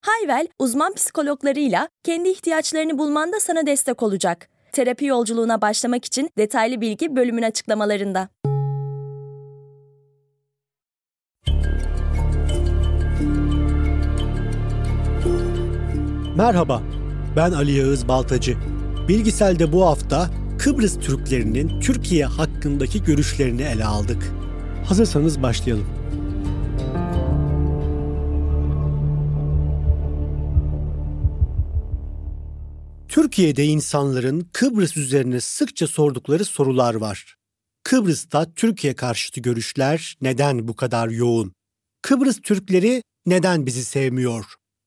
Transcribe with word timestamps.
Hayvel, 0.00 0.46
uzman 0.58 0.94
psikologlarıyla 0.94 1.88
kendi 2.04 2.28
ihtiyaçlarını 2.28 2.98
bulmanda 2.98 3.40
sana 3.40 3.66
destek 3.66 4.02
olacak. 4.02 4.48
Terapi 4.72 5.04
yolculuğuna 5.04 5.60
başlamak 5.60 6.04
için 6.04 6.30
detaylı 6.38 6.80
bilgi 6.80 7.16
bölümün 7.16 7.42
açıklamalarında. 7.42 8.28
Merhaba, 16.36 16.82
ben 17.36 17.52
Ali 17.52 17.72
Yağız 17.72 18.08
Baltacı. 18.08 18.56
Bilgisel'de 19.08 19.72
bu 19.72 19.86
hafta 19.86 20.30
Kıbrıs 20.58 20.98
Türklerinin 21.00 21.80
Türkiye 21.80 22.24
hakkındaki 22.24 23.04
görüşlerini 23.04 23.62
ele 23.62 23.84
aldık. 23.84 24.32
Hazırsanız 24.88 25.42
başlayalım. 25.42 25.86
Türkiye'de 33.22 33.64
insanların 33.64 34.48
Kıbrıs 34.52 34.96
üzerine 34.96 35.40
sıkça 35.40 35.86
sordukları 35.86 36.44
sorular 36.44 36.94
var. 36.94 37.36
Kıbrıs'ta 37.84 38.54
Türkiye 38.54 38.94
karşıtı 38.94 39.40
görüşler 39.40 40.16
neden 40.20 40.68
bu 40.68 40.76
kadar 40.76 41.08
yoğun? 41.08 41.52
Kıbrıs 42.02 42.40
Türkleri 42.40 43.02
neden 43.26 43.66
bizi 43.66 43.84
sevmiyor? 43.84 44.44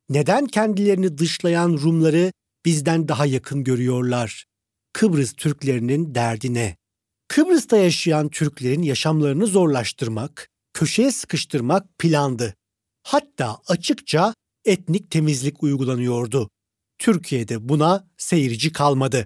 Neden 0.09 0.46
kendilerini 0.46 1.18
dışlayan 1.18 1.70
Rumları 1.70 2.32
bizden 2.66 3.08
daha 3.08 3.26
yakın 3.26 3.64
görüyorlar? 3.64 4.46
Kıbrıs 4.94 5.34
Türklerinin 5.34 6.16
derdi 6.16 6.54
ne? 6.54 6.78
Kıbrıs'ta 7.28 7.78
yaşayan 7.78 8.30
Türklerin 8.30 8.82
yaşamlarını 8.82 9.48
zorlaştırmak, 9.48 10.48
köşeye 10.74 11.12
sıkıştırmak 11.12 11.98
plandı. 12.00 12.56
Hatta 13.04 13.58
açıkça 13.68 14.34
etnik 14.66 15.12
temizlik 15.12 15.64
uygulanıyordu. 15.64 16.50
Türkiye'de 17.02 17.70
buna 17.70 18.08
seyirci 18.18 18.72
kalmadı. 18.72 19.26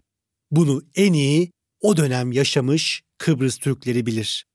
Bunu 0.51 0.83
en 0.95 1.13
iyi 1.13 1.51
o 1.81 1.97
dönem 1.97 2.31
yaşamış 2.31 3.03
Kıbrıs 3.17 3.57
Türkleri 3.57 4.05
bilir. 4.05 4.45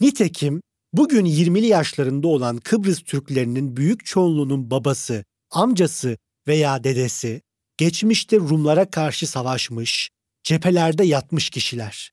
Nitekim 0.00 0.60
bugün 0.92 1.24
20'li 1.24 1.66
yaşlarında 1.66 2.28
olan 2.28 2.58
Kıbrıs 2.58 3.02
Türklerinin 3.02 3.76
büyük 3.76 4.04
çoğunluğunun 4.04 4.70
babası, 4.70 5.24
amcası 5.50 6.18
veya 6.48 6.84
dedesi 6.84 7.42
geçmişte 7.76 8.36
Rumlara 8.36 8.90
karşı 8.90 9.26
savaşmış, 9.26 10.10
cephelerde 10.42 11.04
yatmış 11.04 11.50
kişiler. 11.50 12.12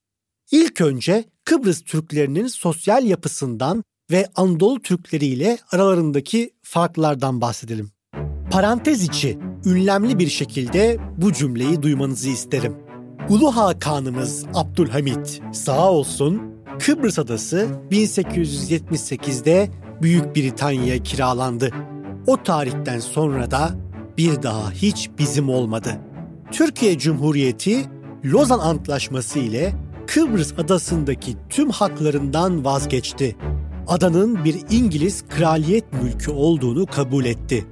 İlk 0.51 0.81
önce 0.81 1.25
Kıbrıs 1.45 1.81
Türklerinin 1.83 2.47
sosyal 2.47 3.05
yapısından 3.05 3.83
ve 4.11 4.27
Anadolu 4.35 4.81
Türkleri 4.81 5.25
ile 5.25 5.57
aralarındaki 5.71 6.53
farklardan 6.63 7.41
bahsedelim. 7.41 7.91
Parantez 8.51 9.03
içi 9.03 9.46
ünlemli 9.65 10.19
bir 10.19 10.27
şekilde 10.27 10.97
bu 11.17 11.33
cümleyi 11.33 11.81
duymanızı 11.81 12.29
isterim. 12.29 12.75
Ulu 13.29 13.55
Hakanımız 13.55 14.45
Abdülhamit 14.53 15.41
sağ 15.51 15.91
olsun 15.91 16.41
Kıbrıs 16.79 17.19
adası 17.19 17.67
1878'de 17.91 19.69
Büyük 20.01 20.35
Britanya'ya 20.35 21.03
kiralandı. 21.03 21.71
O 22.27 22.43
tarihten 22.43 22.99
sonra 22.99 23.51
da 23.51 23.69
bir 24.17 24.43
daha 24.43 24.71
hiç 24.71 25.09
bizim 25.17 25.49
olmadı. 25.49 25.97
Türkiye 26.51 26.97
Cumhuriyeti 26.97 27.85
Lozan 28.25 28.59
Antlaşması 28.59 29.39
ile 29.39 29.73
Kıbrıs 30.07 30.53
adasındaki 30.59 31.35
tüm 31.49 31.69
haklarından 31.69 32.65
vazgeçti. 32.65 33.35
Adanın 33.87 34.45
bir 34.45 34.55
İngiliz 34.69 35.23
kraliyet 35.29 35.93
mülkü 35.93 36.31
olduğunu 36.31 36.85
kabul 36.85 37.25
etti. 37.25 37.65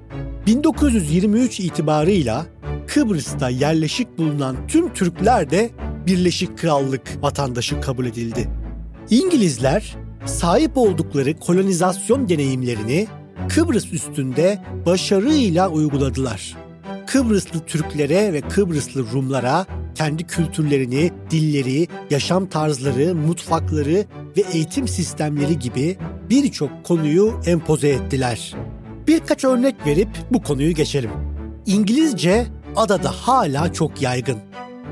1923 0.46 1.60
itibarıyla 1.60 2.46
Kıbrıs'ta 2.88 3.50
yerleşik 3.50 4.18
bulunan 4.18 4.68
tüm 4.68 4.94
Türkler 4.94 5.50
de 5.50 5.70
Birleşik 6.08 6.58
Krallık 6.58 7.18
vatandaşı 7.22 7.82
kabul 7.82 8.06
edildi. 8.06 8.50
İngilizler 9.10 9.96
sahip 10.26 10.78
oldukları 10.78 11.40
kolonizasyon 11.40 12.30
deneyimlerini 12.30 13.08
Kıbrıs 13.50 13.94
üstünde 13.94 14.62
başarıyla 14.86 15.70
uyguladılar. 15.70 16.56
Kıbrıslı 17.08 17.60
Türklere 17.60 18.34
ve 18.34 18.42
Kıbrıslı 18.42 19.12
Rumlara 19.14 19.66
kendi 19.96 20.24
kültürlerini, 20.24 21.12
dilleri, 21.32 21.88
yaşam 22.10 22.46
tarzları, 22.46 23.16
mutfakları 23.16 24.06
ve 24.38 24.42
eğitim 24.54 24.88
sistemleri 24.88 25.60
gibi 25.60 25.98
birçok 26.30 26.84
konuyu 26.84 27.34
empoze 27.46 27.90
ettiler. 27.90 28.56
Birkaç 29.08 29.44
örnek 29.44 29.76
verip 29.86 30.10
bu 30.32 30.44
konuyu 30.44 30.74
geçelim. 30.74 31.12
İngilizce 31.66 32.48
adada 32.76 33.12
hala 33.12 33.74
çok 33.74 34.02
yaygın. 34.02 34.38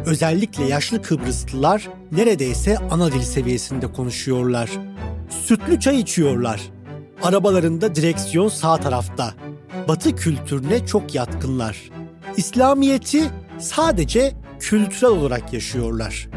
Özellikle 0.06 0.64
yaşlı 0.64 1.02
Kıbrıslılar 1.02 1.90
neredeyse 2.12 2.78
ana 2.78 3.12
dil 3.12 3.22
seviyesinde 3.22 3.92
konuşuyorlar. 3.92 4.70
Sütlü 5.30 5.80
çay 5.80 6.00
içiyorlar. 6.00 6.62
Arabalarında 7.24 7.96
direksiyon 7.96 8.48
sağ 8.48 8.78
tarafta. 8.78 9.34
Batı 9.88 10.16
kültürüne 10.16 10.86
çok 10.86 11.16
yatkınlar. 11.16 11.90
İslamiyeti 12.38 13.24
sadece 13.60 14.34
kültürel 14.60 15.12
olarak 15.12 15.54
yaşıyorlar. 15.54 16.30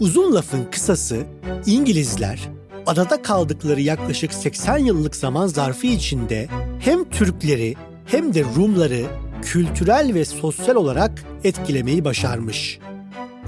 Uzun 0.00 0.34
lafın 0.34 0.64
kısası 0.70 1.22
İngilizler 1.66 2.48
adada 2.86 3.22
kaldıkları 3.22 3.80
yaklaşık 3.80 4.34
80 4.34 4.78
yıllık 4.78 5.16
zaman 5.16 5.46
zarfı 5.46 5.86
içinde 5.86 6.48
hem 6.80 7.10
Türkleri 7.10 7.74
hem 8.06 8.34
de 8.34 8.44
Rumları 8.56 9.06
kültürel 9.42 10.14
ve 10.14 10.24
sosyal 10.24 10.76
olarak 10.76 11.24
etkilemeyi 11.44 12.04
başarmış. 12.04 12.78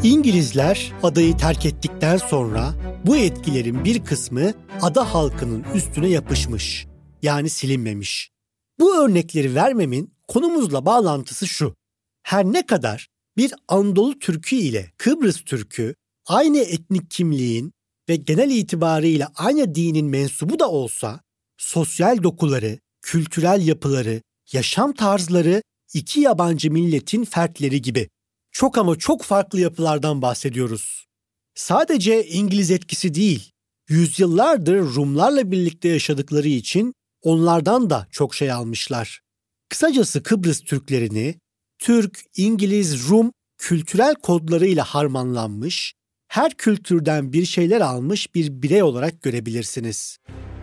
İngilizler 0.02 0.92
adayı 1.02 1.36
terk 1.36 1.66
ettikten 1.66 2.16
sonra 2.16 2.74
bu 3.06 3.16
etkilerin 3.16 3.84
bir 3.84 4.04
kısmı 4.04 4.52
ada 4.82 5.14
halkının 5.14 5.64
üstüne 5.74 6.08
yapışmış. 6.08 6.86
Yani 7.22 7.50
silinmemiş. 7.50 8.30
Bu 8.80 8.96
örnekleri 8.96 9.54
vermemin 9.54 10.14
konumuzla 10.28 10.86
bağlantısı 10.86 11.46
şu. 11.46 11.74
Her 12.22 12.44
ne 12.44 12.66
kadar 12.66 13.08
bir 13.36 13.52
Anadolu 13.68 14.18
Türkü 14.18 14.56
ile 14.56 14.92
Kıbrıs 14.98 15.40
Türkü 15.44 15.94
aynı 16.26 16.58
etnik 16.58 17.10
kimliğin 17.10 17.72
ve 18.08 18.16
genel 18.16 18.50
itibarıyla 18.50 19.32
aynı 19.34 19.74
dinin 19.74 20.06
mensubu 20.06 20.58
da 20.58 20.70
olsa 20.70 21.20
sosyal 21.56 22.22
dokuları, 22.22 22.78
kültürel 23.02 23.66
yapıları, 23.66 24.22
yaşam 24.52 24.92
tarzları 24.92 25.62
iki 25.94 26.20
yabancı 26.20 26.72
milletin 26.72 27.24
fertleri 27.24 27.82
gibi. 27.82 28.08
Çok 28.52 28.78
ama 28.78 28.96
çok 28.96 29.22
farklı 29.22 29.60
yapılardan 29.60 30.22
bahsediyoruz. 30.22 31.06
Sadece 31.54 32.26
İngiliz 32.26 32.70
etkisi 32.70 33.14
değil, 33.14 33.50
yüzyıllardır 33.88 34.78
Rumlarla 34.78 35.50
birlikte 35.50 35.88
yaşadıkları 35.88 36.48
için 36.48 36.94
onlardan 37.22 37.90
da 37.90 38.06
çok 38.10 38.34
şey 38.34 38.52
almışlar. 38.52 39.20
Kısacası 39.68 40.22
Kıbrıs 40.22 40.60
Türklerini 40.60 41.34
Türk, 41.78 42.20
İngiliz, 42.36 43.08
Rum 43.08 43.32
kültürel 43.58 44.14
kodlarıyla 44.14 44.84
harmanlanmış, 44.84 45.94
her 46.28 46.52
kültürden 46.52 47.32
bir 47.32 47.44
şeyler 47.44 47.80
almış 47.80 48.34
bir 48.34 48.62
birey 48.62 48.82
olarak 48.82 49.22
görebilirsiniz. 49.22 50.18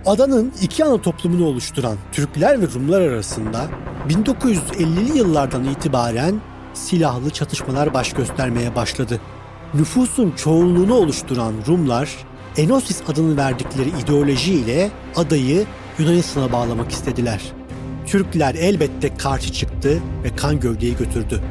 Adanın 0.06 0.54
iki 0.62 0.86
ana 0.86 1.02
toplumunu 1.02 1.46
oluşturan 1.46 1.98
Türkler 2.12 2.62
ve 2.62 2.66
Rumlar 2.74 3.02
arasında 3.02 3.70
1950'li 4.10 5.18
yıllardan 5.18 5.64
itibaren 5.66 6.42
silahlı 6.74 7.30
çatışmalar 7.30 7.94
baş 7.94 8.14
göstermeye 8.14 8.76
başladı. 8.76 9.22
Nüfusun 9.74 10.32
çoğunluğunu 10.32 10.94
oluşturan 10.94 11.54
Rumlar, 11.68 12.10
Enosis 12.58 13.02
adını 13.08 13.38
verdikleri 13.38 13.90
ideoloji 14.04 14.54
ile 14.54 14.92
adayı 15.16 15.66
Yunanistan'a 16.00 16.52
bağlamak 16.52 16.92
istediler. 16.92 17.42
Türkler 18.06 18.56
elbette 18.56 19.18
karşı 19.18 19.54
çıktı 19.54 20.02
ve 20.24 20.36
kan 20.36 20.60
gövdeyi 20.60 20.96
götürdü. 20.98 21.42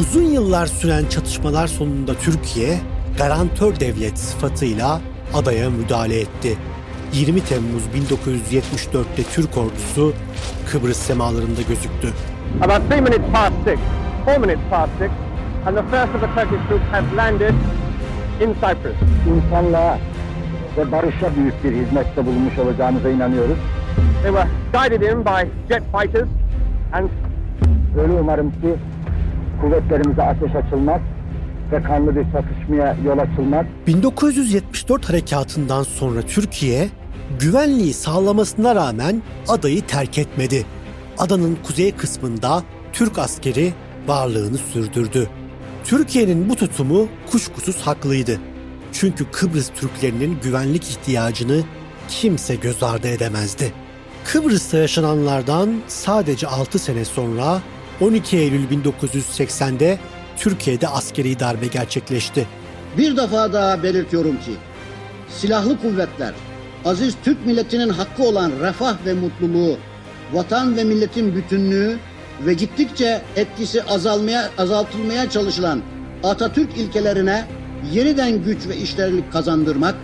Uzun 0.00 0.22
yıllar 0.22 0.66
süren 0.66 1.06
çatışmalar 1.06 1.66
sonunda 1.66 2.14
Türkiye, 2.14 2.80
garantör 3.18 3.80
devlet 3.80 4.18
sıfatıyla 4.18 5.00
adaya 5.34 5.70
müdahale 5.70 6.20
etti. 6.20 6.58
20 7.12 7.40
Temmuz 7.40 7.82
1974'te 7.86 9.22
Türk 9.34 9.56
ordusu 9.58 10.12
Kıbrıs 10.72 10.96
semalarında 10.96 11.62
gözüktü. 11.68 12.08
About 12.62 12.90
three 12.90 13.00
minutes 13.00 13.32
past 13.32 13.54
six, 13.64 13.78
four 14.24 14.38
minutes 14.38 14.62
past 14.70 14.92
six, 14.98 15.10
and 15.66 15.76
the 15.76 15.82
first 15.82 16.14
of 16.14 16.20
the 16.20 16.40
Turkish 16.40 16.68
troops 16.68 16.84
have 16.92 17.16
landed 17.16 17.54
in 18.40 18.54
Cyprus. 18.54 18.96
İnsanlığa 19.28 19.98
ve 20.76 20.92
barışa 20.92 21.36
büyük 21.36 21.64
bir 21.64 21.72
hizmette 21.72 22.26
bulunmuş 22.26 22.58
olacağınıza 22.58 23.08
inanıyoruz. 23.10 23.58
They 24.22 24.32
were 24.32 24.48
guided 24.72 25.02
in 25.12 25.24
by 25.24 25.48
jet 25.68 25.82
fighters 25.92 26.28
and 26.92 27.08
Öyle 28.02 28.12
umarım 28.12 28.50
ki 28.50 28.74
kuvvetlerimize 29.60 30.22
ateş 30.22 30.54
açılmaz 30.54 31.00
ve 31.72 31.82
kanlı 31.82 32.16
bir 32.16 32.24
çatışmaya 32.32 32.96
yol 33.04 33.18
açılmaz. 33.18 33.66
1974 33.86 35.08
harekatından 35.08 35.82
sonra 35.82 36.22
Türkiye 36.22 36.88
güvenliği 37.40 37.94
sağlamasına 37.94 38.74
rağmen 38.74 39.22
adayı 39.48 39.86
terk 39.86 40.18
etmedi. 40.18 40.66
Adanın 41.18 41.58
kuzey 41.66 41.92
kısmında 41.92 42.62
Türk 42.92 43.18
askeri 43.18 43.72
varlığını 44.06 44.58
sürdürdü. 44.58 45.28
Türkiye'nin 45.84 46.48
bu 46.48 46.56
tutumu 46.56 47.08
kuşkusuz 47.30 47.80
haklıydı. 47.80 48.40
Çünkü 48.92 49.30
Kıbrıs 49.30 49.70
Türklerinin 49.70 50.38
güvenlik 50.42 50.90
ihtiyacını 50.90 51.60
kimse 52.08 52.54
göz 52.54 52.82
ardı 52.82 53.08
edemezdi. 53.08 53.72
Kıbrıs'ta 54.24 54.78
yaşananlardan 54.78 55.80
sadece 55.88 56.46
6 56.46 56.78
sene 56.78 57.04
sonra 57.04 57.60
12 58.00 58.36
Eylül 58.36 58.64
1980'de 58.70 59.98
Türkiye'de 60.36 60.88
askeri 60.88 61.40
darbe 61.40 61.66
gerçekleşti. 61.66 62.46
Bir 62.98 63.16
defa 63.16 63.52
daha 63.52 63.82
belirtiyorum 63.82 64.36
ki 64.36 64.52
silahlı 65.28 65.80
kuvvetler 65.80 66.34
aziz 66.84 67.14
Türk 67.24 67.46
milletinin 67.46 67.88
hakkı 67.88 68.22
olan 68.22 68.52
refah 68.60 68.96
ve 69.06 69.14
mutluluğu, 69.14 69.76
vatan 70.32 70.76
ve 70.76 70.84
milletin 70.84 71.34
bütünlüğü 71.34 71.98
ve 72.46 72.54
gittikçe 72.54 73.22
etkisi 73.36 73.82
azalmaya 73.82 74.50
azaltılmaya 74.58 75.30
çalışılan 75.30 75.82
Atatürk 76.24 76.78
ilkelerine 76.78 77.44
yeniden 77.92 78.44
güç 78.44 78.68
ve 78.68 78.76
işlerlik 78.76 79.32
kazandırmak, 79.32 79.94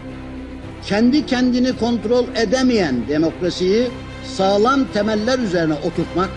kendi 0.87 1.27
kendini 1.27 1.77
kontrol 1.77 2.25
edemeyen 2.37 3.09
demokrasiyi 3.09 3.89
sağlam 4.37 4.85
temeller 4.95 5.39
üzerine 5.39 5.75
oturtmak, 5.75 6.29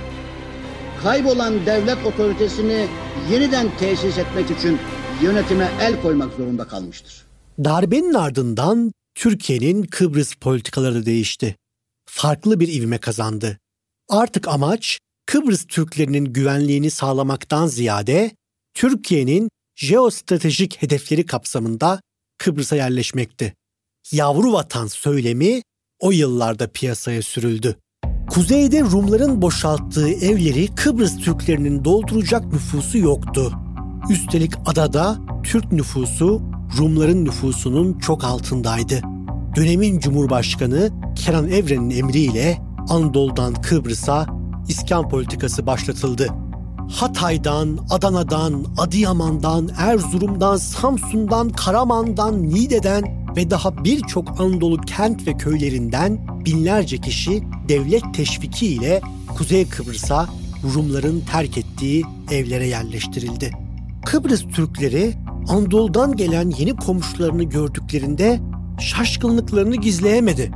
kaybolan 1.03 1.65
devlet 1.65 2.05
otoritesini 2.05 2.87
yeniden 3.31 3.77
tesis 3.77 4.17
etmek 4.17 4.51
için 4.51 4.79
yönetime 5.21 5.71
el 5.81 6.01
koymak 6.01 6.33
zorunda 6.33 6.67
kalmıştır. 6.67 7.25
Darbenin 7.63 8.13
ardından 8.13 8.91
Türkiye'nin 9.15 9.83
Kıbrıs 9.83 10.35
politikaları 10.35 11.05
değişti. 11.05 11.55
Farklı 12.05 12.59
bir 12.59 12.67
ivme 12.67 12.97
kazandı. 12.97 13.59
Artık 14.09 14.47
amaç 14.47 14.99
Kıbrıs 15.25 15.65
Türklerinin 15.65 16.25
güvenliğini 16.25 16.91
sağlamaktan 16.91 17.67
ziyade 17.67 18.31
Türkiye'nin 18.73 19.49
jeostratejik 19.75 20.81
hedefleri 20.81 21.25
kapsamında 21.25 22.01
Kıbrıs'a 22.37 22.75
yerleşmekti. 22.75 23.53
Yavru 24.11 24.53
vatan 24.53 24.87
söylemi 24.87 25.61
o 25.99 26.11
yıllarda 26.11 26.67
piyasaya 26.67 27.21
sürüldü. 27.21 27.75
Kuzeyde 28.29 28.81
Rumların 28.81 29.41
boşalttığı 29.41 30.09
evleri 30.09 30.67
Kıbrıs 30.67 31.17
Türklerinin 31.17 31.85
dolduracak 31.85 32.53
nüfusu 32.53 32.97
yoktu. 32.97 33.51
Üstelik 34.09 34.51
adada 34.65 35.17
Türk 35.43 35.71
nüfusu 35.71 36.41
Rumların 36.77 37.25
nüfusunun 37.25 37.99
çok 37.99 38.23
altındaydı. 38.23 39.01
Dönemin 39.55 39.99
Cumhurbaşkanı 39.99 40.89
Kenan 41.15 41.49
Evren'in 41.49 41.89
emriyle 41.89 42.57
Anadolu'dan 42.89 43.53
Kıbrıs'a 43.53 44.25
iskan 44.67 45.09
politikası 45.09 45.65
başlatıldı. 45.67 46.27
Hatay'dan, 46.91 47.77
Adana'dan, 47.89 48.65
Adıyaman'dan, 48.77 49.69
Erzurum'dan, 49.77 50.57
Samsun'dan, 50.57 51.49
Karaman'dan, 51.49 52.43
Niğde'den 52.43 53.22
ve 53.35 53.49
daha 53.49 53.83
birçok 53.83 54.41
Anadolu 54.41 54.77
kent 54.77 55.27
ve 55.27 55.37
köylerinden 55.37 56.27
binlerce 56.45 56.97
kişi 56.97 57.43
devlet 57.69 58.03
teşviki 58.13 58.67
ile 58.67 59.01
Kuzey 59.37 59.67
Kıbrıs'a 59.67 60.29
Rumların 60.75 61.23
terk 61.31 61.57
ettiği 61.57 62.03
evlere 62.31 62.67
yerleştirildi. 62.67 63.51
Kıbrıs 64.05 64.43
Türkleri 64.43 65.13
Anadolu'dan 65.49 66.15
gelen 66.15 66.49
yeni 66.49 66.75
komşularını 66.75 67.43
gördüklerinde 67.43 68.39
şaşkınlıklarını 68.79 69.75
gizleyemedi. 69.75 70.51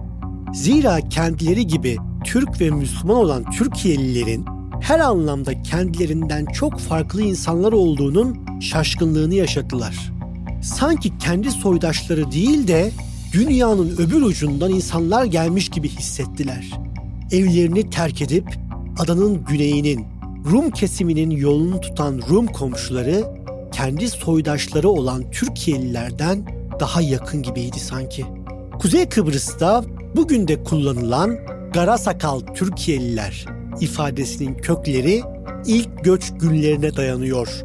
Zira 0.53 0.99
kendileri 1.09 1.67
gibi 1.67 1.97
Türk 2.23 2.61
ve 2.61 2.69
Müslüman 2.69 3.17
olan 3.17 3.51
Türkiye'lilerin 3.51 4.45
her 4.81 4.99
anlamda 4.99 5.61
kendilerinden 5.61 6.45
çok 6.45 6.79
farklı 6.79 7.21
insanlar 7.21 7.71
olduğunun 7.71 8.37
şaşkınlığını 8.61 9.33
yaşadılar. 9.33 10.16
Sanki 10.61 11.17
kendi 11.17 11.51
soydaşları 11.51 12.31
değil 12.31 12.67
de 12.67 12.91
dünyanın 13.33 13.89
öbür 13.97 14.21
ucundan 14.21 14.71
insanlar 14.71 15.25
gelmiş 15.25 15.69
gibi 15.69 15.89
hissettiler. 15.89 16.71
Evlerini 17.31 17.89
terk 17.89 18.21
edip 18.21 18.57
adanın 18.99 19.45
güneyinin, 19.45 20.05
Rum 20.51 20.71
kesiminin 20.71 21.29
yolunu 21.29 21.81
tutan 21.81 22.21
Rum 22.29 22.47
komşuları 22.47 23.23
kendi 23.71 24.09
soydaşları 24.09 24.89
olan 24.89 25.31
Türkiye'lilerden 25.31 26.47
daha 26.79 27.01
yakın 27.01 27.43
gibiydi 27.43 27.79
sanki. 27.79 28.25
Kuzey 28.79 29.09
Kıbrıs'ta 29.09 29.83
bugün 30.15 30.47
de 30.47 30.63
kullanılan 30.63 31.37
Garasakal 31.73 32.39
Türkiye'liler 32.39 33.45
ifadesinin 33.81 34.55
kökleri 34.55 35.21
ilk 35.65 36.03
göç 36.03 36.33
günlerine 36.39 36.95
dayanıyor. 36.95 37.63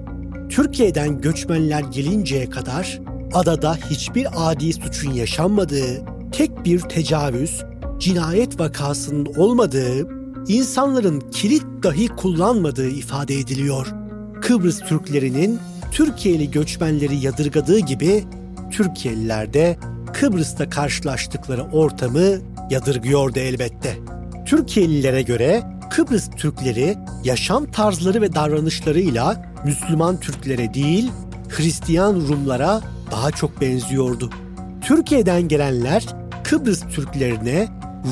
Türkiye'den 0.53 1.21
göçmenler 1.21 1.81
gelinceye 1.81 2.51
kadar 2.51 3.01
adada 3.35 3.79
hiçbir 3.91 4.27
adi 4.37 4.73
suçun 4.73 5.13
yaşanmadığı, 5.13 6.05
tek 6.33 6.65
bir 6.65 6.81
tecavüz, 6.81 7.63
cinayet 7.99 8.61
vakasının 8.61 9.27
olmadığı, 9.37 10.09
insanların 10.49 11.21
kilit 11.31 11.65
dahi 11.83 12.09
kullanmadığı 12.09 12.89
ifade 12.89 13.35
ediliyor. 13.35 13.87
Kıbrıs 14.43 14.81
Türklerinin 14.81 15.59
Türkiye'li 15.93 16.51
göçmenleri 16.51 17.17
yadırgadığı 17.17 17.79
gibi 17.79 18.25
Türkiye'liler 18.71 19.53
de 19.53 19.79
Kıbrıs'ta 20.13 20.71
karşılaştıkları 20.71 21.63
ortamı 21.63 22.39
yadırgıyordu 22.71 23.39
elbette. 23.39 23.97
Türkiye'lilere 24.47 25.23
göre 25.23 25.63
Kıbrıs 25.91 26.31
Türkleri 26.31 26.97
yaşam 27.25 27.71
tarzları 27.71 28.23
ve 28.23 28.35
davranışlarıyla 28.35 29.52
Müslüman 29.65 30.21
Türklere 30.21 30.75
değil, 30.75 31.11
Hristiyan 31.49 32.15
Rumlara 32.15 32.81
daha 33.11 33.31
çok 33.31 33.61
benziyordu. 33.61 34.31
Türkiye'den 34.81 35.49
gelenler 35.49 36.07
Kıbrıs 36.45 36.81
Türklerine 36.81 37.69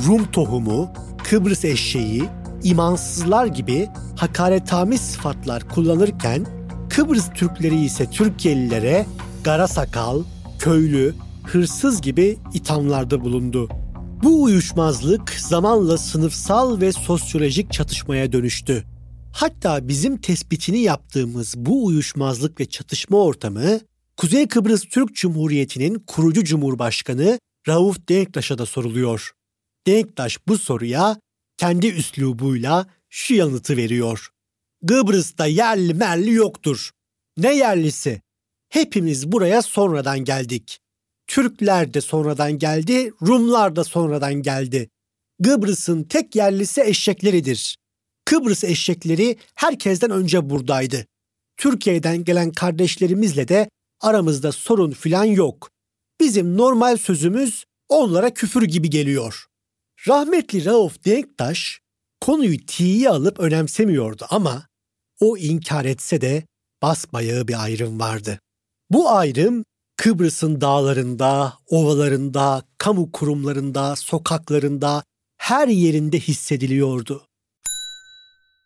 Rum 0.06 0.30
tohumu, 0.30 0.92
Kıbrıs 1.24 1.64
eşeği, 1.64 2.24
imansızlar 2.62 3.46
gibi 3.46 3.88
hakaretamiz 4.16 5.00
sıfatlar 5.00 5.68
kullanırken 5.68 6.46
Kıbrıs 6.88 7.30
Türkleri 7.34 7.80
ise 7.80 8.10
Türkiye'lilere 8.10 9.06
gara 9.44 9.68
sakal, 9.68 10.22
köylü, 10.58 11.14
hırsız 11.44 12.00
gibi 12.00 12.38
ithamlarda 12.54 13.24
bulundu. 13.24 13.68
Bu 14.22 14.42
uyuşmazlık 14.42 15.30
zamanla 15.30 15.98
sınıfsal 15.98 16.80
ve 16.80 16.92
sosyolojik 16.92 17.72
çatışmaya 17.72 18.32
dönüştü. 18.32 18.84
Hatta 19.32 19.88
bizim 19.88 20.16
tespitini 20.16 20.78
yaptığımız 20.78 21.54
bu 21.56 21.86
uyuşmazlık 21.86 22.60
ve 22.60 22.66
çatışma 22.66 23.18
ortamı 23.18 23.80
Kuzey 24.16 24.48
Kıbrıs 24.48 24.84
Türk 24.84 25.14
Cumhuriyeti'nin 25.14 25.94
kurucu 26.06 26.44
cumhurbaşkanı 26.44 27.38
Rauf 27.68 28.08
Denktaş'a 28.08 28.58
da 28.58 28.66
soruluyor. 28.66 29.32
Denktaş 29.86 30.38
bu 30.48 30.58
soruya 30.58 31.20
kendi 31.56 31.86
üslubuyla 31.86 32.86
şu 33.08 33.34
yanıtı 33.34 33.76
veriyor. 33.76 34.28
Kıbrıs'ta 34.88 35.46
yerli 35.46 35.94
merli 35.94 36.32
yoktur. 36.32 36.90
Ne 37.36 37.56
yerlisi? 37.56 38.22
Hepimiz 38.68 39.32
buraya 39.32 39.62
sonradan 39.62 40.18
geldik. 40.18 40.78
Türkler 41.26 41.94
de 41.94 42.00
sonradan 42.00 42.58
geldi, 42.58 43.12
Rumlar 43.22 43.76
da 43.76 43.84
sonradan 43.84 44.34
geldi. 44.34 44.90
Kıbrıs'ın 45.44 46.02
tek 46.02 46.36
yerlisi 46.36 46.80
eşekleridir. 46.80 47.79
Kıbrıs 48.30 48.64
eşekleri 48.64 49.36
herkesten 49.54 50.10
önce 50.10 50.50
buradaydı. 50.50 51.06
Türkiye'den 51.56 52.24
gelen 52.24 52.52
kardeşlerimizle 52.52 53.48
de 53.48 53.70
aramızda 54.00 54.52
sorun 54.52 54.90
filan 54.90 55.24
yok. 55.24 55.70
Bizim 56.20 56.56
normal 56.56 56.96
sözümüz 56.96 57.64
onlara 57.88 58.34
küfür 58.34 58.62
gibi 58.62 58.90
geliyor. 58.90 59.46
Rahmetli 60.08 60.64
Rauf 60.64 61.04
Denktaş 61.04 61.80
konuyu 62.20 62.66
tiye 62.66 63.10
alıp 63.10 63.40
önemsemiyordu 63.40 64.26
ama 64.30 64.66
o 65.20 65.36
inkar 65.36 65.84
etse 65.84 66.20
de 66.20 66.44
basbayağı 66.82 67.48
bir 67.48 67.62
ayrım 67.62 68.00
vardı. 68.00 68.40
Bu 68.90 69.10
ayrım 69.10 69.64
Kıbrıs'ın 69.96 70.60
dağlarında, 70.60 71.54
ovalarında, 71.66 72.64
kamu 72.78 73.12
kurumlarında, 73.12 73.96
sokaklarında, 73.96 75.04
her 75.36 75.68
yerinde 75.68 76.20
hissediliyordu. 76.20 77.29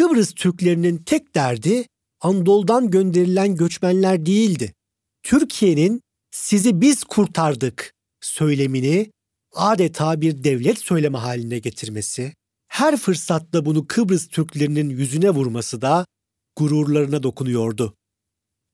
Kıbrıs 0.00 0.34
Türklerinin 0.34 0.98
tek 0.98 1.34
derdi 1.34 1.86
Anadolu'dan 2.20 2.90
gönderilen 2.90 3.56
göçmenler 3.56 4.26
değildi. 4.26 4.74
Türkiye'nin 5.22 6.00
sizi 6.30 6.80
biz 6.80 7.04
kurtardık 7.04 7.92
söylemini 8.20 9.10
adeta 9.54 10.20
bir 10.20 10.44
devlet 10.44 10.78
söylemi 10.78 11.16
haline 11.16 11.58
getirmesi, 11.58 12.34
her 12.68 12.96
fırsatta 12.96 13.64
bunu 13.64 13.86
Kıbrıs 13.86 14.28
Türklerinin 14.28 14.88
yüzüne 14.88 15.30
vurması 15.30 15.82
da 15.82 16.06
gururlarına 16.56 17.22
dokunuyordu. 17.22 17.94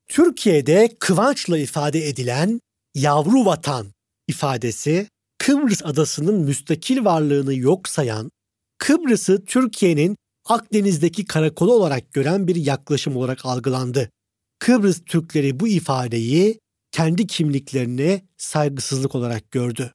Türkiye'de 0.08 0.96
kıvançla 1.00 1.58
ifade 1.58 2.08
edilen 2.08 2.60
yavru 2.94 3.44
vatan 3.44 3.86
ifadesi 4.28 5.08
Kıbrıs 5.38 5.82
adasının 5.84 6.40
müstakil 6.40 7.04
varlığını 7.04 7.54
yok 7.54 7.88
sayan, 7.88 8.30
Kıbrıs'ı 8.78 9.44
Türkiye'nin 9.44 10.16
Akdeniz'deki 10.48 11.24
karakolu 11.24 11.72
olarak 11.72 12.12
gören 12.12 12.48
bir 12.48 12.56
yaklaşım 12.56 13.16
olarak 13.16 13.46
algılandı. 13.46 14.10
Kıbrıs 14.58 15.02
Türkleri 15.06 15.60
bu 15.60 15.68
ifadeyi 15.68 16.60
kendi 16.92 17.26
kimliklerine 17.26 18.22
saygısızlık 18.36 19.14
olarak 19.14 19.50
gördü. 19.50 19.92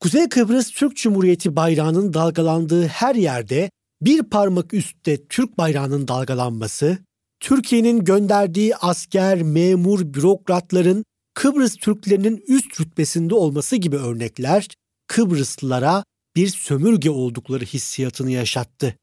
Kuzey 0.00 0.28
Kıbrıs 0.28 0.70
Türk 0.70 0.96
Cumhuriyeti 0.96 1.56
bayrağının 1.56 2.12
dalgalandığı 2.12 2.86
her 2.86 3.14
yerde 3.14 3.70
bir 4.02 4.22
parmak 4.22 4.74
üstte 4.74 5.26
Türk 5.26 5.58
bayrağının 5.58 6.08
dalgalanması, 6.08 6.98
Türkiye'nin 7.40 8.04
gönderdiği 8.04 8.76
asker, 8.76 9.42
memur, 9.42 10.14
bürokratların 10.14 11.04
Kıbrıs 11.34 11.76
Türklerinin 11.76 12.44
üst 12.48 12.80
rütbesinde 12.80 13.34
olması 13.34 13.76
gibi 13.76 13.96
örnekler 13.96 14.68
Kıbrıslılara 15.06 16.04
bir 16.36 16.48
sömürge 16.48 17.10
oldukları 17.10 17.64
hissiyatını 17.64 18.30
yaşattı. 18.30 18.96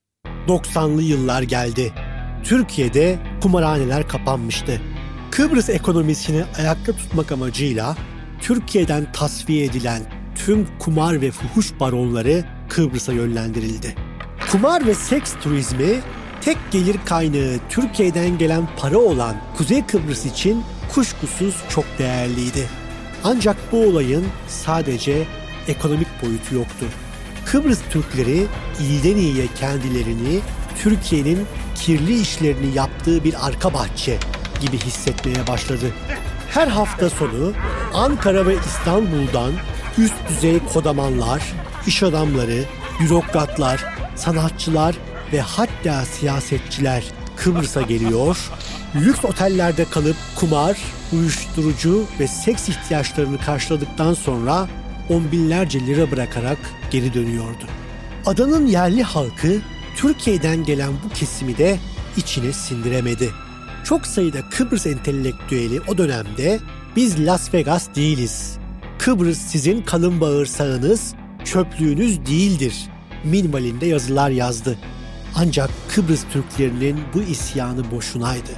90'lı 0.47 1.01
yıllar 1.01 1.41
geldi. 1.41 1.93
Türkiye'de 2.43 3.19
kumarhaneler 3.41 4.07
kapanmıştı. 4.07 4.81
Kıbrıs 5.31 5.69
ekonomisini 5.69 6.43
ayakta 6.57 6.93
tutmak 6.93 7.31
amacıyla 7.31 7.95
Türkiye'den 8.41 9.11
tasfiye 9.11 9.65
edilen 9.65 10.01
tüm 10.35 10.67
kumar 10.79 11.21
ve 11.21 11.31
fuhuş 11.31 11.79
baronları 11.79 12.45
Kıbrıs'a 12.69 13.13
yönlendirildi. 13.13 13.95
Kumar 14.51 14.87
ve 14.87 14.95
seks 14.95 15.33
turizmi 15.43 15.99
tek 16.41 16.57
gelir 16.71 16.95
kaynağı 17.05 17.57
Türkiye'den 17.69 18.37
gelen 18.37 18.67
para 18.77 18.97
olan 18.97 19.35
Kuzey 19.57 19.85
Kıbrıs 19.85 20.25
için 20.25 20.63
kuşkusuz 20.93 21.55
çok 21.69 21.85
değerliydi. 21.99 22.67
Ancak 23.23 23.57
bu 23.71 23.77
olayın 23.77 24.25
sadece 24.47 25.23
ekonomik 25.67 26.07
boyutu 26.23 26.55
yoktu. 26.55 26.85
Kıbrıs 27.45 27.79
Türkleri 27.89 28.47
iyiden 28.79 29.15
iyiye 29.15 29.47
kendilerini 29.47 30.39
Türkiye'nin 30.83 31.47
kirli 31.75 32.21
işlerini 32.21 32.75
yaptığı 32.75 33.23
bir 33.23 33.47
arka 33.47 33.73
bahçe 33.73 34.17
gibi 34.61 34.77
hissetmeye 34.77 35.47
başladı. 35.47 35.85
Her 36.49 36.67
hafta 36.67 37.09
sonu 37.09 37.53
Ankara 37.93 38.47
ve 38.47 38.55
İstanbul'dan 38.55 39.51
üst 39.97 40.29
düzey 40.29 40.59
kodamanlar, 40.73 41.53
iş 41.87 42.03
adamları, 42.03 42.63
bürokratlar, 42.99 43.85
sanatçılar 44.15 44.95
ve 45.33 45.41
hatta 45.41 46.05
siyasetçiler 46.05 47.03
Kıbrıs'a 47.35 47.81
geliyor, 47.81 48.37
lüks 48.95 49.25
otellerde 49.25 49.85
kalıp 49.85 50.15
kumar, 50.35 50.77
uyuşturucu 51.13 52.05
ve 52.19 52.27
seks 52.27 52.69
ihtiyaçlarını 52.69 53.37
karşıladıktan 53.37 54.13
sonra 54.13 54.67
on 55.09 55.31
binlerce 55.31 55.79
lira 55.79 56.11
bırakarak 56.11 56.57
geri 56.91 57.13
dönüyordu. 57.13 57.65
Adanın 58.25 58.67
yerli 58.67 59.03
halkı 59.03 59.61
Türkiye'den 59.95 60.63
gelen 60.63 60.91
bu 61.05 61.13
kesimi 61.13 61.57
de 61.57 61.79
içine 62.17 62.53
sindiremedi. 62.53 63.29
Çok 63.83 64.07
sayıda 64.07 64.49
Kıbrıs 64.49 64.85
entelektüeli 64.87 65.81
o 65.87 65.97
dönemde 65.97 66.59
biz 66.95 67.25
Las 67.25 67.53
Vegas 67.53 67.95
değiliz. 67.95 68.57
Kıbrıs 68.99 69.37
sizin 69.37 69.81
kalın 69.81 70.21
bağırsağınız, 70.21 71.13
çöplüğünüz 71.45 72.25
değildir. 72.25 72.75
Minvalinde 73.23 73.85
yazılar 73.85 74.29
yazdı. 74.29 74.77
Ancak 75.35 75.69
Kıbrıs 75.95 76.23
Türklerinin 76.33 76.99
bu 77.13 77.21
isyanı 77.21 77.91
boşunaydı. 77.91 78.51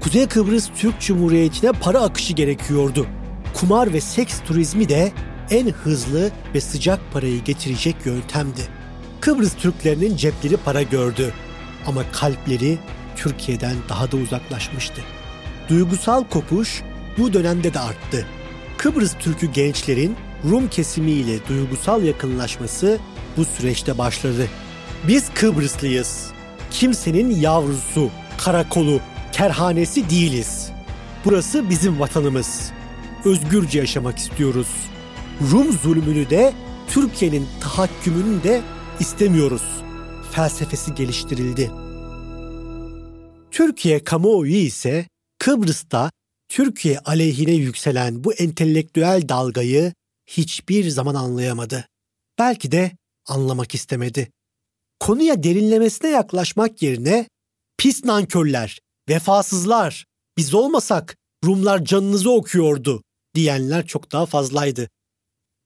Kuzey 0.00 0.26
Kıbrıs 0.26 0.68
Türk 0.76 1.00
Cumhuriyeti'ne 1.00 1.72
para 1.72 2.00
akışı 2.00 2.32
gerekiyordu. 2.32 3.06
Kumar 3.54 3.92
ve 3.92 4.00
seks 4.00 4.40
turizmi 4.46 4.88
de 4.88 5.12
en 5.50 5.70
hızlı 5.70 6.30
ve 6.54 6.60
sıcak 6.60 7.00
parayı 7.12 7.44
getirecek 7.44 7.96
yöntemdi. 8.04 8.60
Kıbrıs 9.20 9.54
Türklerinin 9.54 10.16
cepleri 10.16 10.56
para 10.56 10.82
gördü 10.82 11.32
ama 11.86 12.02
kalpleri 12.12 12.78
Türkiye'den 13.16 13.76
daha 13.88 14.12
da 14.12 14.16
uzaklaşmıştı. 14.16 15.02
Duygusal 15.68 16.24
kopuş 16.24 16.82
bu 17.18 17.32
dönemde 17.32 17.74
de 17.74 17.80
arttı. 17.80 18.26
Kıbrıs 18.78 19.14
Türk'ü 19.18 19.52
gençlerin 19.52 20.16
Rum 20.50 20.68
kesimiyle 20.68 21.46
duygusal 21.48 22.02
yakınlaşması 22.02 22.98
bu 23.36 23.44
süreçte 23.44 23.98
başladı. 23.98 24.48
Biz 25.08 25.30
Kıbrıslıyız. 25.34 26.30
Kimsenin 26.70 27.40
yavrusu, 27.40 28.10
karakolu, 28.38 29.00
kerhanesi 29.32 30.10
değiliz. 30.10 30.70
Burası 31.24 31.70
bizim 31.70 32.00
vatanımız. 32.00 32.70
Özgürce 33.24 33.78
yaşamak 33.78 34.18
istiyoruz. 34.18 34.68
Rum 35.40 35.72
zulmünü 35.72 36.30
de 36.30 36.54
Türkiye'nin 36.88 37.46
tahakkümünü 37.60 38.42
de 38.42 38.62
istemiyoruz. 39.00 39.62
Felsefesi 40.32 40.94
geliştirildi. 40.94 41.70
Türkiye 43.50 44.04
kamuoyu 44.04 44.54
ise 44.54 45.06
Kıbrıs'ta 45.38 46.10
Türkiye 46.48 46.98
aleyhine 46.98 47.52
yükselen 47.52 48.24
bu 48.24 48.34
entelektüel 48.34 49.28
dalgayı 49.28 49.92
hiçbir 50.26 50.88
zaman 50.90 51.14
anlayamadı. 51.14 51.86
Belki 52.38 52.72
de 52.72 52.92
anlamak 53.26 53.74
istemedi. 53.74 54.30
Konuya 55.00 55.42
derinlemesine 55.42 56.10
yaklaşmak 56.10 56.82
yerine 56.82 57.28
pis 57.78 58.04
nankörler, 58.04 58.78
vefasızlar, 59.08 60.04
biz 60.36 60.54
olmasak 60.54 61.16
Rumlar 61.44 61.84
canınızı 61.84 62.30
okuyordu 62.30 63.02
diyenler 63.34 63.86
çok 63.86 64.12
daha 64.12 64.26
fazlaydı. 64.26 64.88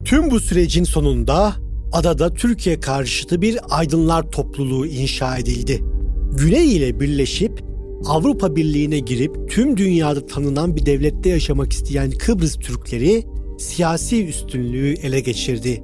Tüm 0.06 0.30
bu 0.30 0.40
sürecin 0.40 0.84
sonunda 0.84 1.52
adada 1.92 2.34
Türkiye 2.34 2.80
karşıtı 2.80 3.42
bir 3.42 3.58
aydınlar 3.70 4.30
topluluğu 4.30 4.86
inşa 4.86 5.36
edildi. 5.38 5.84
Güney 6.32 6.76
ile 6.76 7.00
birleşip 7.00 7.64
Avrupa 8.06 8.56
Birliği'ne 8.56 8.98
girip 8.98 9.50
tüm 9.50 9.76
dünyada 9.76 10.26
tanınan 10.26 10.76
bir 10.76 10.86
devlette 10.86 11.28
yaşamak 11.28 11.72
isteyen 11.72 12.10
Kıbrıs 12.10 12.56
Türkleri 12.56 13.24
siyasi 13.58 14.26
üstünlüğü 14.26 14.92
ele 14.92 15.20
geçirdi. 15.20 15.82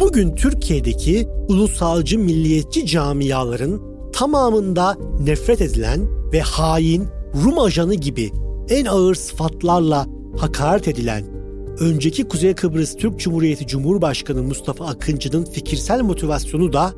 Bugün 0.00 0.34
Türkiye'deki 0.34 1.28
ulusalcı 1.48 2.18
milliyetçi 2.18 2.86
camiaların 2.86 3.80
tamamında 4.12 4.96
nefret 5.20 5.60
edilen 5.60 6.00
ve 6.32 6.40
hain 6.40 7.06
Rum 7.44 7.58
ajanı 7.58 7.94
gibi 7.94 8.30
en 8.68 8.84
ağır 8.84 9.14
sıfatlarla 9.14 10.06
hakaret 10.38 10.88
edilen 10.88 11.41
önceki 11.80 12.28
Kuzey 12.28 12.54
Kıbrıs 12.54 12.96
Türk 12.96 13.18
Cumhuriyeti 13.18 13.66
Cumhurbaşkanı 13.66 14.42
Mustafa 14.42 14.86
Akıncı'nın 14.86 15.44
fikirsel 15.44 16.02
motivasyonu 16.02 16.72
da 16.72 16.92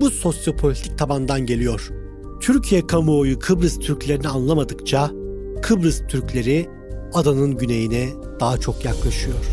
bu 0.00 0.10
sosyopolitik 0.10 0.98
tabandan 0.98 1.46
geliyor. 1.46 1.90
Türkiye 2.40 2.86
kamuoyu 2.86 3.38
Kıbrıs 3.38 3.78
Türklerini 3.78 4.28
anlamadıkça 4.28 5.10
Kıbrıs 5.62 6.02
Türkleri 6.08 6.68
adanın 7.14 7.56
güneyine 7.56 8.08
daha 8.40 8.58
çok 8.58 8.84
yaklaşıyor. 8.84 9.44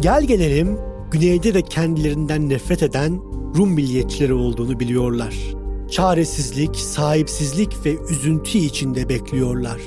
Gel 0.00 0.24
gelelim 0.24 0.78
güneyde 1.10 1.54
de 1.54 1.62
kendilerinden 1.62 2.48
nefret 2.48 2.82
eden 2.82 3.20
Rum 3.56 3.70
milliyetçileri 3.70 4.34
olduğunu 4.34 4.80
biliyorlar. 4.80 5.34
Çaresizlik, 5.90 6.76
sahipsizlik 6.76 7.86
ve 7.86 7.96
üzüntü 8.10 8.58
içinde 8.58 9.08
bekliyorlar. 9.08 9.78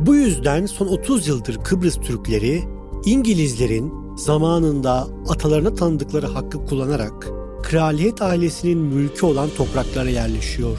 Bu 0.00 0.14
yüzden 0.14 0.66
son 0.66 0.86
30 0.86 1.28
yıldır 1.28 1.64
Kıbrıs 1.64 1.96
Türkleri 1.96 2.73
İngilizlerin 3.06 4.16
zamanında 4.16 5.06
atalarına 5.28 5.74
tanıdıkları 5.74 6.26
hakkı 6.26 6.66
kullanarak 6.66 7.28
kraliyet 7.62 8.22
ailesinin 8.22 8.78
mülkü 8.78 9.26
olan 9.26 9.48
topraklara 9.56 10.10
yerleşiyor. 10.10 10.78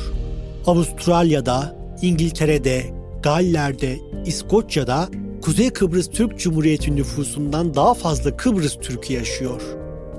Avustralya'da, 0.67 1.75
İngiltere'de, 2.01 2.93
Galler'de, 3.23 3.99
İskoçya'da 4.25 5.09
Kuzey 5.41 5.69
Kıbrıs 5.69 6.09
Türk 6.09 6.39
Cumhuriyeti 6.39 6.95
nüfusundan 6.95 7.73
daha 7.73 7.93
fazla 7.93 8.37
Kıbrıs 8.37 8.75
Türk'ü 8.75 9.13
yaşıyor. 9.13 9.61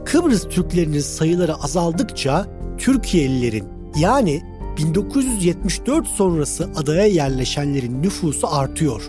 Kıbrıs 0.04 0.42
Türklerinin 0.42 1.00
sayıları 1.00 1.54
azaldıkça 1.54 2.46
Türkiye'lilerin 2.78 3.64
yani 3.98 4.42
1974 4.78 6.06
sonrası 6.06 6.68
adaya 6.76 7.06
yerleşenlerin 7.06 8.02
nüfusu 8.02 8.48
artıyor. 8.48 9.02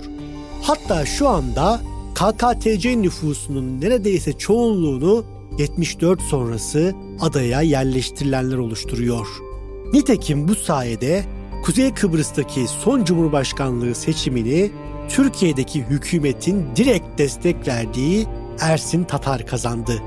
Hatta 0.62 1.06
şu 1.06 1.27
anda 1.27 1.82
KKTC 2.18 3.02
nüfusunun 3.02 3.82
neredeyse 3.82 4.34
çoğunluğunu 4.34 5.26
74 5.58 6.22
sonrası 6.22 6.94
adaya 7.20 7.62
yerleştirilenler 7.62 8.58
oluşturuyor. 8.58 9.28
Nitekim 9.94 10.48
bu 10.48 10.56
sayede 10.56 11.26
Kuzey 11.66 11.94
Kıbrıs'taki 11.94 12.68
son 12.68 13.04
Cumhurbaşkanlığı 13.04 13.96
seçimini 13.96 14.72
Türkiye'deki 15.10 15.84
hükümetin 15.84 16.66
direkt 16.76 17.18
destek 17.18 17.68
verdiği 17.68 18.26
Ersin 18.60 19.04
Tatar 19.04 19.48
kazandı. 19.48 20.02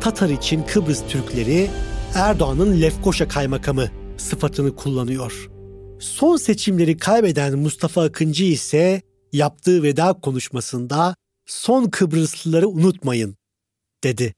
Tatar 0.00 0.28
için 0.28 0.62
Kıbrıs 0.62 1.02
Türkleri 1.08 1.70
Erdoğan'ın 2.14 2.80
Lefkoşa 2.80 3.28
kaymakamı 3.28 3.88
sıfatını 4.16 4.76
kullanıyor. 4.76 5.50
Son 6.00 6.36
seçimleri 6.36 6.96
kaybeden 6.96 7.58
Mustafa 7.58 8.02
Akıncı 8.02 8.44
ise 8.44 9.02
yaptığı 9.32 9.82
veda 9.82 10.12
konuşmasında 10.12 11.14
son 11.46 11.84
Kıbrıslıları 11.90 12.68
unutmayın 12.68 13.36
dedi. 14.04 14.34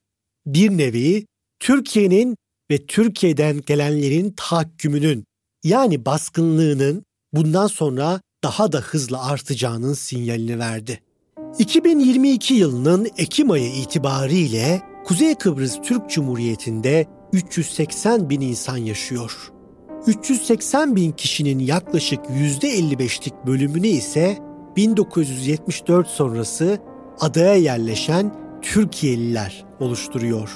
Bir 0.46 0.70
nevi 0.70 1.26
Türkiye'nin 1.60 2.36
ve 2.70 2.86
Türkiye'den 2.86 3.60
gelenlerin 3.66 4.34
tahakkümünün 4.36 5.24
yani 5.64 6.04
baskınlığının 6.04 7.04
bundan 7.32 7.66
sonra 7.66 8.20
daha 8.44 8.72
da 8.72 8.80
hızlı 8.80 9.22
artacağının 9.22 9.94
sinyalini 9.94 10.58
verdi. 10.58 11.02
2022 11.58 12.54
yılının 12.54 13.08
Ekim 13.16 13.50
ayı 13.50 13.72
itibariyle 13.72 14.82
Kuzey 15.04 15.34
Kıbrıs 15.34 15.80
Türk 15.82 16.10
Cumhuriyeti'nde 16.10 17.06
380 17.32 18.30
bin 18.30 18.40
insan 18.40 18.76
yaşıyor. 18.76 19.52
380 20.06 20.96
bin 20.96 21.12
kişinin 21.12 21.58
yaklaşık 21.58 22.20
%55'lik 22.24 23.34
bölümünü 23.46 23.86
ise 23.86 24.38
1974 24.76 26.08
sonrası 26.08 26.78
adaya 27.20 27.54
yerleşen 27.54 28.34
Türkiye'liler 28.62 29.64
oluşturuyor. 29.80 30.50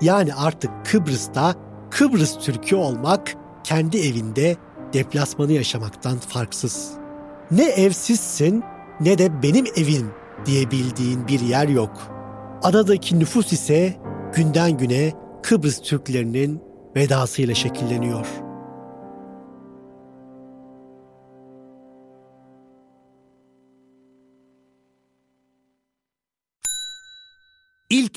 Yani 0.00 0.34
artık 0.34 0.70
Kıbrıs'ta 0.84 1.54
Kıbrıs 1.90 2.38
Türk'ü 2.38 2.76
olmak 2.76 3.34
kendi 3.64 3.98
evinde 3.98 4.56
deplasmanı 4.92 5.52
yaşamaktan 5.52 6.18
farksız. 6.18 6.90
Ne 7.50 7.64
evsizsin 7.64 8.62
ne 9.00 9.18
de 9.18 9.42
benim 9.42 9.66
evim 9.76 10.10
diyebildiğin 10.46 11.28
bir 11.28 11.40
yer 11.40 11.68
yok. 11.68 12.02
Adadaki 12.62 13.18
nüfus 13.18 13.52
ise 13.52 13.96
günden 14.34 14.78
güne 14.78 15.12
Kıbrıs 15.42 15.80
Türklerinin 15.80 16.62
vedasıyla 16.96 17.54
şekilleniyor. 17.54 18.26